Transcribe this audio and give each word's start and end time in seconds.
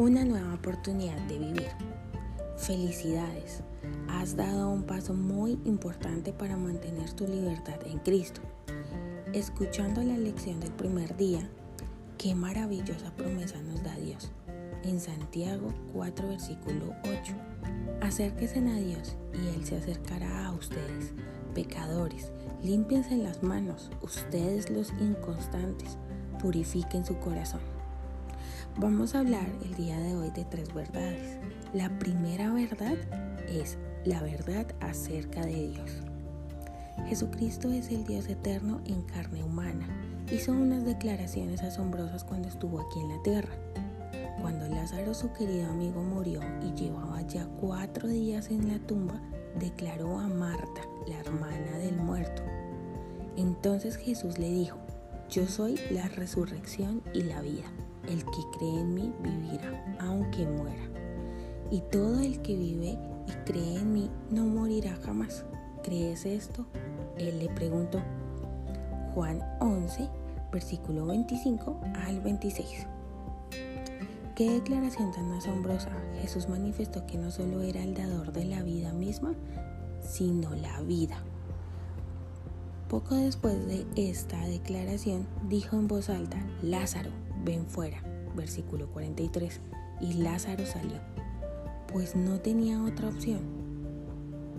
una 0.00 0.24
nueva 0.24 0.54
oportunidad 0.54 1.18
de 1.28 1.38
vivir. 1.38 1.68
Felicidades, 2.56 3.62
has 4.08 4.34
dado 4.34 4.70
un 4.70 4.84
paso 4.84 5.12
muy 5.12 5.60
importante 5.66 6.32
para 6.32 6.56
mantener 6.56 7.12
tu 7.12 7.26
libertad 7.26 7.78
en 7.84 7.98
Cristo. 7.98 8.40
Escuchando 9.34 10.02
la 10.02 10.16
lección 10.16 10.58
del 10.58 10.72
primer 10.72 11.14
día, 11.18 11.46
qué 12.16 12.34
maravillosa 12.34 13.14
promesa 13.14 13.60
nos 13.60 13.82
da 13.82 13.94
Dios. 13.96 14.32
En 14.84 15.00
Santiago 15.00 15.68
4, 15.92 16.28
versículo 16.28 16.94
8. 17.02 17.34
Acérquese 18.00 18.58
a 18.60 18.76
Dios 18.76 19.18
y 19.34 19.54
Él 19.54 19.66
se 19.66 19.76
acercará 19.76 20.46
a 20.46 20.52
ustedes, 20.52 21.12
pecadores. 21.54 22.32
Límpiense 22.62 23.18
las 23.18 23.42
manos, 23.42 23.90
ustedes 24.00 24.70
los 24.70 24.94
inconstantes, 24.98 25.98
purifiquen 26.40 27.04
su 27.04 27.18
corazón. 27.18 27.79
Vamos 28.78 29.14
a 29.14 29.20
hablar 29.20 29.46
el 29.62 29.74
día 29.74 29.98
de 29.98 30.14
hoy 30.14 30.30
de 30.30 30.44
tres 30.44 30.72
verdades. 30.72 31.38
La 31.74 31.90
primera 31.98 32.50
verdad 32.52 32.96
es 33.48 33.76
la 34.04 34.22
verdad 34.22 34.66
acerca 34.80 35.44
de 35.44 35.68
Dios. 35.68 35.90
Jesucristo 37.06 37.70
es 37.70 37.90
el 37.90 38.06
Dios 38.06 38.28
eterno 38.28 38.80
en 38.86 39.02
carne 39.02 39.42
humana. 39.44 39.86
Hizo 40.32 40.52
unas 40.52 40.84
declaraciones 40.84 41.62
asombrosas 41.62 42.24
cuando 42.24 42.48
estuvo 42.48 42.80
aquí 42.80 43.00
en 43.00 43.08
la 43.08 43.22
tierra. 43.22 43.52
Cuando 44.40 44.66
Lázaro, 44.68 45.12
su 45.12 45.30
querido 45.32 45.68
amigo, 45.68 46.02
murió 46.02 46.40
y 46.62 46.72
llevaba 46.72 47.20
ya 47.22 47.46
cuatro 47.60 48.08
días 48.08 48.50
en 48.50 48.68
la 48.68 48.78
tumba, 48.78 49.20
declaró 49.58 50.18
a 50.18 50.28
Marta, 50.28 50.80
la 51.06 51.18
hermana 51.18 51.76
del 51.78 51.96
muerto. 51.96 52.42
Entonces 53.36 53.96
Jesús 53.96 54.38
le 54.38 54.48
dijo, 54.48 54.78
yo 55.28 55.46
soy 55.46 55.78
la 55.90 56.08
resurrección 56.08 57.02
y 57.12 57.22
la 57.22 57.42
vida. 57.42 57.66
El 58.08 58.24
que 58.24 58.58
cree 58.58 58.80
en 58.80 58.94
mí 58.94 59.12
vivirá, 59.22 59.96
aunque 60.00 60.46
muera. 60.46 60.88
Y 61.70 61.80
todo 61.92 62.20
el 62.20 62.40
que 62.42 62.56
vive 62.56 62.98
y 63.26 63.32
cree 63.44 63.76
en 63.76 63.92
mí 63.92 64.10
no 64.30 64.44
morirá 64.44 64.96
jamás. 64.96 65.44
¿Crees 65.82 66.26
esto? 66.26 66.66
Él 67.16 67.38
le 67.38 67.48
preguntó. 67.50 68.00
Juan 69.14 69.40
11, 69.60 70.08
versículo 70.52 71.06
25 71.06 71.80
al 72.06 72.20
26. 72.20 72.86
Qué 74.34 74.50
declaración 74.50 75.12
tan 75.12 75.30
asombrosa. 75.32 75.90
Jesús 76.20 76.48
manifestó 76.48 77.06
que 77.06 77.18
no 77.18 77.30
solo 77.30 77.60
era 77.60 77.82
el 77.82 77.94
dador 77.94 78.32
de 78.32 78.46
la 78.46 78.62
vida 78.62 78.92
misma, 78.92 79.34
sino 80.00 80.54
la 80.54 80.80
vida. 80.80 81.22
Poco 82.88 83.14
después 83.14 83.54
de 83.66 83.86
esta 83.96 84.40
declaración, 84.46 85.26
dijo 85.48 85.76
en 85.76 85.86
voz 85.86 86.08
alta, 86.08 86.38
Lázaro, 86.62 87.10
ven 87.44 87.66
fuera, 87.66 88.02
versículo 88.34 88.88
43, 88.88 89.60
y 90.00 90.14
Lázaro 90.14 90.64
salió, 90.66 90.98
pues 91.86 92.14
no 92.16 92.40
tenía 92.40 92.82
otra 92.82 93.08
opción. 93.08 93.40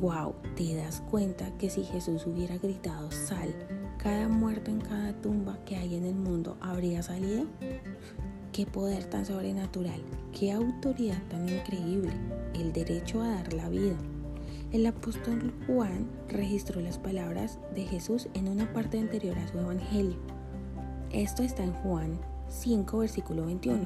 Wow, 0.00 0.34
te 0.56 0.74
das 0.74 1.02
cuenta 1.10 1.56
que 1.58 1.68
si 1.68 1.84
Jesús 1.84 2.26
hubiera 2.26 2.56
gritado, 2.56 3.10
sal, 3.10 3.54
cada 3.98 4.28
muerto 4.28 4.70
en 4.70 4.80
cada 4.80 5.12
tumba 5.12 5.58
que 5.66 5.76
hay 5.76 5.94
en 5.94 6.06
el 6.06 6.14
mundo 6.14 6.56
habría 6.60 7.02
salido. 7.02 7.44
Qué 8.52 8.64
poder 8.66 9.04
tan 9.04 9.26
sobrenatural, 9.26 10.00
qué 10.32 10.52
autoridad 10.52 11.22
tan 11.28 11.48
increíble, 11.48 12.12
el 12.54 12.72
derecho 12.72 13.20
a 13.22 13.28
dar 13.28 13.52
la 13.52 13.68
vida. 13.68 13.96
El 14.72 14.86
apóstol 14.86 15.52
Juan 15.66 16.06
registró 16.28 16.80
las 16.80 16.98
palabras 16.98 17.58
de 17.74 17.84
Jesús 17.84 18.28
en 18.34 18.48
una 18.48 18.72
parte 18.72 18.98
anterior 18.98 19.38
a 19.38 19.48
su 19.48 19.58
evangelio. 19.58 20.16
Esto 21.10 21.42
está 21.42 21.62
en 21.64 21.72
Juan 21.72 22.18
5, 22.50 22.98
versículo 22.98 23.46
21. 23.46 23.84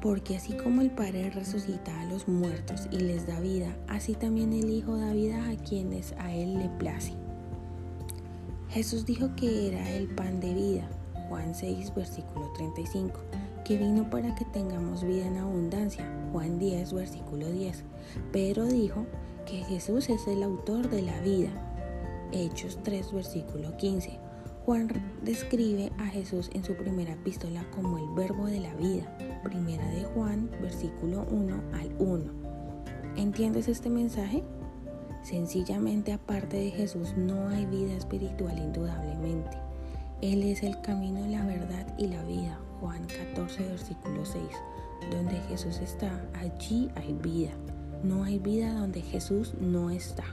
Porque 0.00 0.36
así 0.36 0.52
como 0.52 0.82
el 0.82 0.90
Padre 0.90 1.30
resucita 1.30 1.98
a 2.00 2.04
los 2.04 2.28
muertos 2.28 2.88
y 2.90 2.98
les 2.98 3.26
da 3.26 3.40
vida, 3.40 3.74
así 3.88 4.14
también 4.14 4.52
el 4.52 4.70
Hijo 4.70 4.96
da 4.96 5.12
vida 5.12 5.48
a 5.48 5.56
quienes 5.56 6.12
a 6.18 6.32
Él 6.32 6.58
le 6.58 6.68
place. 6.78 7.14
Jesús 8.68 9.06
dijo 9.06 9.34
que 9.36 9.68
era 9.68 9.90
el 9.92 10.08
pan 10.08 10.40
de 10.40 10.52
vida, 10.52 10.88
Juan 11.28 11.54
6, 11.54 11.94
versículo 11.94 12.52
35, 12.54 13.18
que 13.64 13.78
vino 13.78 14.10
para 14.10 14.34
que 14.34 14.44
tengamos 14.44 15.04
vida 15.04 15.26
en 15.26 15.38
abundancia, 15.38 16.04
Juan 16.32 16.58
10, 16.58 16.92
versículo 16.92 17.50
10. 17.50 17.84
Pero 18.32 18.66
dijo 18.66 19.06
que 19.46 19.58
Jesús 19.64 20.10
es 20.10 20.26
el 20.26 20.42
autor 20.42 20.90
de 20.90 21.02
la 21.02 21.18
vida, 21.20 21.50
Hechos 22.32 22.78
3, 22.82 23.12
versículo 23.12 23.76
15. 23.76 24.23
Juan 24.64 24.88
describe 25.22 25.92
a 25.98 26.06
Jesús 26.06 26.50
en 26.54 26.64
su 26.64 26.74
primera 26.74 27.12
epístola 27.12 27.66
como 27.70 27.98
el 27.98 28.08
verbo 28.14 28.46
de 28.46 28.60
la 28.60 28.74
vida, 28.76 29.14
primera 29.42 29.86
de 29.90 30.04
Juan, 30.04 30.50
versículo 30.62 31.26
1 31.30 31.54
al 31.74 31.94
1. 31.98 32.24
¿Entiendes 33.16 33.68
este 33.68 33.90
mensaje? 33.90 34.42
Sencillamente 35.22 36.14
aparte 36.14 36.56
de 36.56 36.70
Jesús 36.70 37.12
no 37.14 37.48
hay 37.50 37.66
vida 37.66 37.92
espiritual 37.92 38.56
indudablemente. 38.56 39.58
Él 40.22 40.42
es 40.42 40.62
el 40.62 40.80
camino, 40.80 41.26
la 41.26 41.44
verdad 41.44 41.86
y 41.98 42.06
la 42.06 42.24
vida. 42.24 42.58
Juan 42.80 43.06
14, 43.06 43.68
versículo 43.68 44.24
6. 44.24 44.42
Donde 45.10 45.36
Jesús 45.50 45.78
está, 45.80 46.26
allí 46.32 46.88
hay 46.94 47.12
vida. 47.12 47.50
No 48.02 48.24
hay 48.24 48.38
vida 48.38 48.72
donde 48.72 49.02
Jesús 49.02 49.52
no 49.60 49.90
está. 49.90 50.24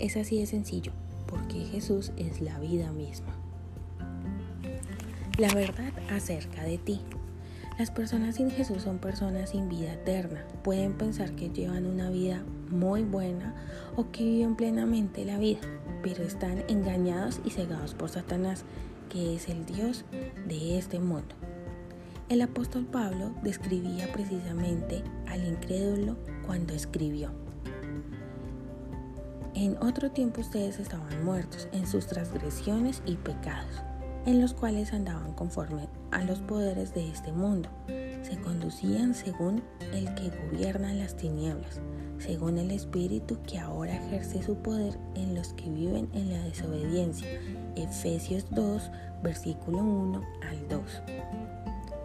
Es 0.00 0.16
así 0.16 0.40
de 0.40 0.46
sencillo 0.46 0.90
porque 1.28 1.60
Jesús 1.66 2.12
es 2.16 2.40
la 2.40 2.58
vida 2.58 2.90
misma. 2.92 3.34
La 5.38 5.54
verdad 5.54 5.92
acerca 6.10 6.64
de 6.64 6.78
ti. 6.78 7.00
Las 7.78 7.92
personas 7.92 8.34
sin 8.34 8.50
Jesús 8.50 8.82
son 8.82 8.98
personas 8.98 9.50
sin 9.50 9.68
vida 9.68 9.92
eterna. 9.92 10.44
Pueden 10.64 10.94
pensar 10.94 11.36
que 11.36 11.50
llevan 11.50 11.86
una 11.86 12.10
vida 12.10 12.42
muy 12.70 13.04
buena 13.04 13.54
o 13.94 14.10
que 14.10 14.24
viven 14.24 14.56
plenamente 14.56 15.24
la 15.24 15.38
vida, 15.38 15.60
pero 16.02 16.24
están 16.24 16.64
engañados 16.68 17.40
y 17.44 17.50
cegados 17.50 17.94
por 17.94 18.08
Satanás, 18.08 18.64
que 19.08 19.36
es 19.36 19.48
el 19.48 19.64
Dios 19.64 20.04
de 20.48 20.76
este 20.76 20.98
mundo. 20.98 21.36
El 22.28 22.42
apóstol 22.42 22.84
Pablo 22.84 23.30
describía 23.42 24.12
precisamente 24.12 25.04
al 25.28 25.46
incrédulo 25.46 26.16
cuando 26.44 26.74
escribió. 26.74 27.47
En 29.60 29.76
otro 29.82 30.12
tiempo 30.12 30.40
ustedes 30.40 30.78
estaban 30.78 31.24
muertos 31.24 31.66
en 31.72 31.84
sus 31.84 32.06
transgresiones 32.06 33.02
y 33.06 33.16
pecados, 33.16 33.82
en 34.24 34.40
los 34.40 34.54
cuales 34.54 34.92
andaban 34.92 35.32
conforme 35.32 35.88
a 36.12 36.22
los 36.22 36.38
poderes 36.38 36.94
de 36.94 37.08
este 37.10 37.32
mundo. 37.32 37.68
Se 38.22 38.38
conducían 38.40 39.16
según 39.16 39.64
el 39.92 40.14
que 40.14 40.30
gobierna 40.30 40.94
las 40.94 41.16
tinieblas, 41.16 41.80
según 42.18 42.58
el 42.58 42.70
Espíritu 42.70 43.36
que 43.48 43.58
ahora 43.58 43.96
ejerce 43.96 44.44
su 44.44 44.54
poder 44.58 44.96
en 45.16 45.34
los 45.34 45.54
que 45.54 45.68
viven 45.68 46.08
en 46.12 46.32
la 46.32 46.40
desobediencia. 46.44 47.26
Efesios 47.74 48.46
2, 48.52 48.92
versículo 49.24 49.78
1 49.78 50.22
al 50.48 50.68
2. 50.68 50.82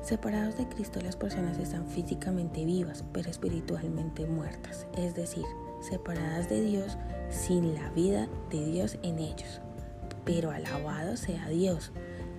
Separados 0.02 0.58
de 0.58 0.68
Cristo 0.70 1.00
las 1.02 1.16
personas 1.16 1.60
están 1.60 1.88
físicamente 1.88 2.66
vivas, 2.66 3.06
pero 3.14 3.30
espiritualmente 3.30 4.26
muertas, 4.26 4.88
es 4.98 5.14
decir, 5.14 5.46
separadas 5.84 6.50
de 6.50 6.62
Dios 6.62 6.98
sin 7.30 7.74
la 7.76 7.90
vida 7.92 8.28
de 8.50 8.66
Dios 8.66 8.98
en 9.04 9.20
ellos. 9.20 9.62
Pero 10.26 10.52
alabado 10.52 11.18
sea 11.18 11.50
Dios. 11.50 11.92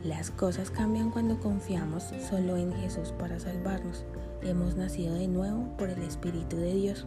Las 0.03 0.31
cosas 0.31 0.71
cambian 0.71 1.11
cuando 1.11 1.41
confiamos 1.41 2.13
solo 2.29 2.57
en 2.57 2.73
Jesús 2.73 3.13
para 3.19 3.39
salvarnos. 3.41 4.05
Hemos 4.43 4.77
nacido 4.77 5.15
de 5.15 5.29
nuevo 5.29 5.75
por 5.77 5.89
el 5.89 6.03
Espíritu 6.03 6.57
de 6.57 6.75
Dios. 6.75 7.07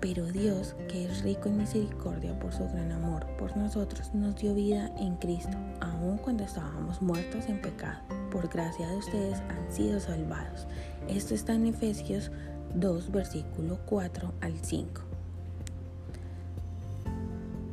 Pero 0.00 0.26
Dios, 0.26 0.76
que 0.88 1.06
es 1.06 1.22
rico 1.22 1.48
en 1.48 1.56
misericordia 1.56 2.38
por 2.38 2.52
su 2.52 2.64
gran 2.64 2.92
amor 2.92 3.26
por 3.38 3.56
nosotros, 3.56 4.14
nos 4.14 4.36
dio 4.36 4.54
vida 4.54 4.92
en 4.98 5.16
Cristo, 5.16 5.56
aun 5.80 6.18
cuando 6.18 6.44
estábamos 6.44 7.00
muertos 7.00 7.46
en 7.48 7.60
pecado. 7.60 8.00
Por 8.30 8.48
gracia 8.48 8.86
de 8.88 8.96
ustedes 8.98 9.40
han 9.48 9.72
sido 9.72 9.98
salvados. 9.98 10.66
Esto 11.08 11.34
está 11.34 11.54
en 11.54 11.66
Efesios 11.66 12.30
2, 12.76 13.10
versículo 13.10 13.78
4 13.86 14.34
al 14.40 14.58
5. 14.58 15.02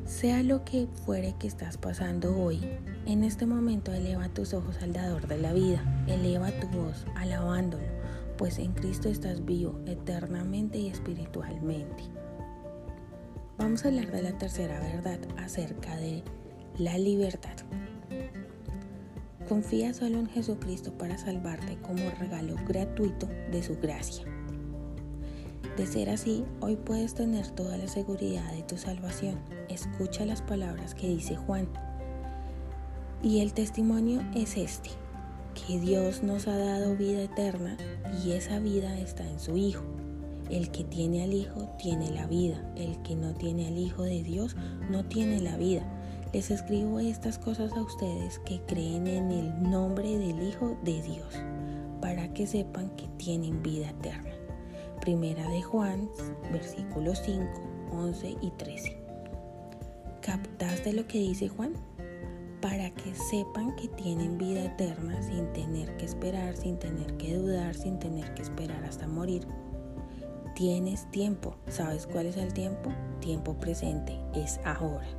Sea 0.05 0.43
lo 0.43 0.63
que 0.63 0.87
fuere 1.05 1.35
que 1.37 1.47
estás 1.47 1.77
pasando 1.77 2.37
hoy, 2.37 2.61
en 3.05 3.23
este 3.23 3.45
momento 3.45 3.91
eleva 3.91 4.29
tus 4.29 4.53
ojos 4.53 4.77
al 4.81 4.93
dador 4.93 5.27
de 5.27 5.37
la 5.39 5.51
vida, 5.51 5.83
eleva 6.07 6.51
tu 6.51 6.67
voz 6.67 7.05
alabándolo, 7.15 7.83
pues 8.37 8.59
en 8.59 8.71
Cristo 8.73 9.09
estás 9.09 9.43
vivo 9.43 9.77
eternamente 9.85 10.77
y 10.77 10.87
espiritualmente. 10.87 12.03
Vamos 13.57 13.83
a 13.83 13.89
hablar 13.89 14.09
de 14.11 14.21
la 14.21 14.37
tercera 14.37 14.79
verdad 14.79 15.19
acerca 15.37 15.97
de 15.97 16.23
la 16.77 16.97
libertad. 16.97 17.57
Confía 19.49 19.93
solo 19.93 20.19
en 20.19 20.27
Jesucristo 20.27 20.97
para 20.97 21.17
salvarte 21.17 21.77
como 21.81 22.09
regalo 22.19 22.55
gratuito 22.65 23.27
de 23.51 23.61
su 23.61 23.77
gracia. 23.77 24.25
De 25.77 25.87
ser 25.87 26.11
así, 26.11 26.45
hoy 26.61 26.75
puedes 26.75 27.15
tener 27.15 27.47
toda 27.49 27.77
la 27.77 27.87
seguridad 27.87 28.51
de 28.53 28.61
tu 28.61 28.77
salvación. 28.77 29.39
Escucha 29.69 30.23
las 30.25 30.41
palabras 30.43 30.93
que 30.93 31.07
dice 31.07 31.35
Juan. 31.35 31.67
Y 33.23 33.39
el 33.39 33.53
testimonio 33.53 34.21
es 34.35 34.57
este. 34.57 34.91
que 35.67 35.79
Dios 35.79 36.23
nos 36.23 36.47
ha 36.47 36.57
dado 36.57 36.95
vida 36.95 37.21
eterna 37.23 37.77
y 38.23 38.31
esa 38.31 38.59
vida 38.59 38.99
está 38.99 39.27
en 39.27 39.39
su 39.39 39.57
Hijo. 39.57 39.83
El 40.49 40.71
que 40.71 40.83
tiene 40.83 41.23
al 41.23 41.33
Hijo 41.33 41.69
tiene 41.77 42.11
la 42.11 42.27
vida, 42.27 42.61
el 42.75 43.01
que 43.03 43.15
no 43.15 43.33
tiene 43.33 43.67
al 43.67 43.77
Hijo 43.77 44.03
de 44.03 44.23
Dios 44.23 44.55
no 44.89 45.05
tiene 45.05 45.41
la 45.41 45.57
vida. 45.57 45.83
Les 46.33 46.51
escribo 46.51 46.99
estas 46.99 47.37
cosas 47.37 47.71
a 47.73 47.81
ustedes 47.81 48.39
que 48.39 48.61
creen 48.61 49.07
en 49.07 49.31
el 49.31 49.63
nombre 49.63 50.17
del 50.17 50.41
Hijo 50.41 50.77
de 50.83 51.01
Dios, 51.01 51.35
para 52.01 52.33
que 52.33 52.47
sepan 52.47 52.89
que 52.95 53.07
tienen 53.17 53.61
vida 53.61 53.89
eterna. 53.89 54.32
Primera 55.03 55.45
de 55.49 55.61
Juan, 55.61 56.09
versículos 56.53 57.21
5, 57.25 57.45
11 57.91 58.37
y 58.39 58.51
13. 58.51 58.97
¿Captaste 60.21 60.93
lo 60.93 61.05
que 61.07 61.17
dice 61.17 61.49
Juan? 61.49 61.73
Para 62.61 62.89
que 62.91 63.13
sepan 63.13 63.75
que 63.75 63.89
tienen 63.89 64.37
vida 64.37 64.63
eterna 64.63 65.21
sin 65.21 65.51
tener 65.51 65.97
que 65.97 66.05
esperar, 66.05 66.55
sin 66.55 66.79
tener 66.79 67.17
que 67.17 67.35
dudar, 67.35 67.75
sin 67.75 67.99
tener 67.99 68.33
que 68.33 68.43
esperar 68.43 68.81
hasta 68.85 69.05
morir. 69.05 69.45
Tienes 70.55 71.11
tiempo. 71.11 71.57
¿Sabes 71.67 72.07
cuál 72.07 72.27
es 72.27 72.37
el 72.37 72.53
tiempo? 72.53 72.89
Tiempo 73.19 73.55
presente. 73.55 74.17
Es 74.33 74.61
ahora. 74.63 75.09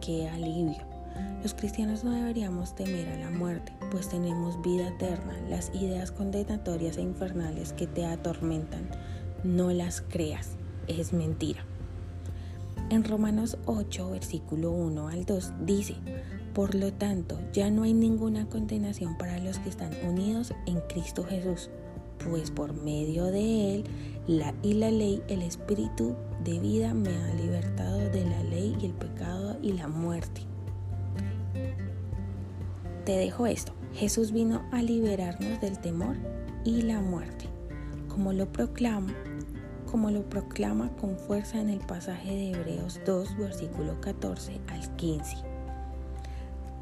¡Qué 0.00 0.26
alivio! 0.26 0.94
Los 1.42 1.52
cristianos 1.52 2.02
no 2.02 2.12
deberíamos 2.12 2.74
temer 2.74 3.06
a 3.10 3.18
la 3.18 3.30
muerte, 3.30 3.72
pues 3.90 4.08
tenemos 4.08 4.60
vida 4.62 4.88
eterna. 4.88 5.34
Las 5.50 5.70
ideas 5.74 6.10
condenatorias 6.10 6.96
e 6.96 7.02
infernales 7.02 7.74
que 7.74 7.86
te 7.86 8.06
atormentan, 8.06 8.88
no 9.44 9.70
las 9.70 10.00
creas. 10.00 10.56
Es 10.88 11.12
mentira. 11.12 11.64
En 12.90 13.04
Romanos 13.04 13.56
8, 13.66 14.10
versículo 14.10 14.70
1 14.72 15.08
al 15.08 15.24
2 15.24 15.52
dice, 15.64 15.94
por 16.52 16.74
lo 16.74 16.92
tanto, 16.92 17.38
ya 17.52 17.70
no 17.70 17.82
hay 17.82 17.94
ninguna 17.94 18.48
condenación 18.48 19.16
para 19.16 19.38
los 19.38 19.58
que 19.58 19.68
están 19.68 19.92
unidos 20.06 20.52
en 20.66 20.80
Cristo 20.88 21.24
Jesús, 21.24 21.70
pues 22.24 22.50
por 22.50 22.74
medio 22.74 23.24
de 23.26 23.74
Él 23.74 23.84
la, 24.26 24.54
y 24.62 24.74
la 24.74 24.90
ley, 24.90 25.22
el 25.28 25.42
Espíritu 25.42 26.14
de 26.44 26.58
vida 26.60 26.94
me 26.94 27.10
ha 27.10 27.34
libertado 27.34 27.98
de 27.98 28.24
la 28.24 28.42
ley 28.44 28.76
y 28.80 28.86
el 28.86 28.92
pecado 28.92 29.56
y 29.62 29.72
la 29.72 29.88
muerte. 29.88 30.42
Te 33.04 33.12
dejo 33.12 33.46
esto. 33.46 33.72
Jesús 33.94 34.32
vino 34.32 34.62
a 34.72 34.82
liberarnos 34.82 35.60
del 35.60 35.78
temor 35.78 36.16
y 36.64 36.82
la 36.82 37.00
muerte. 37.00 37.46
Como 38.08 38.32
lo 38.32 38.50
proclama 38.50 39.12
como 39.94 40.10
lo 40.10 40.28
proclama 40.28 40.90
con 40.96 41.16
fuerza 41.16 41.60
en 41.60 41.70
el 41.70 41.78
pasaje 41.78 42.28
de 42.28 42.50
Hebreos 42.50 43.00
2, 43.06 43.36
versículo 43.36 44.00
14 44.00 44.60
al 44.66 44.96
15. 44.96 45.36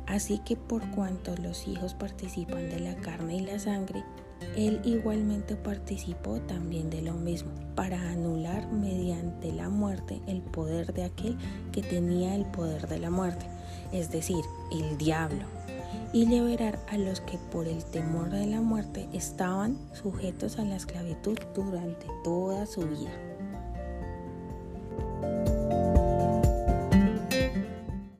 Así 0.06 0.38
que 0.38 0.56
por 0.56 0.90
cuanto 0.92 1.36
los 1.36 1.68
hijos 1.68 1.92
participan 1.92 2.70
de 2.70 2.80
la 2.80 2.96
carne 2.96 3.36
y 3.36 3.40
la 3.40 3.58
sangre, 3.58 4.02
él 4.56 4.80
igualmente 4.84 5.56
participó 5.56 6.40
también 6.40 6.88
de 6.88 7.02
lo 7.02 7.12
mismo, 7.12 7.50
para 7.74 8.00
anular 8.00 8.72
mediante 8.72 9.52
la 9.52 9.68
muerte 9.68 10.22
el 10.26 10.40
poder 10.40 10.94
de 10.94 11.04
aquel 11.04 11.36
que 11.70 11.82
tenía 11.82 12.34
el 12.34 12.46
poder 12.46 12.88
de 12.88 12.98
la 12.98 13.10
muerte, 13.10 13.44
es 13.92 14.10
decir, 14.10 14.42
el 14.72 14.96
diablo, 14.96 15.44
y 16.12 16.26
liberar 16.26 16.78
a 16.88 16.98
los 16.98 17.20
que 17.20 17.38
por 17.38 17.66
el 17.66 17.84
temor 17.84 18.30
de 18.30 18.46
la 18.46 18.60
muerte 18.60 19.08
estaban 19.12 19.78
sujetos 19.94 20.58
a 20.58 20.64
la 20.64 20.76
esclavitud 20.76 21.38
durante 21.54 22.06
toda 22.24 22.66
su 22.66 22.82
vida. 22.82 23.31